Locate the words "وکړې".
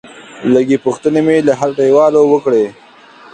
2.33-2.65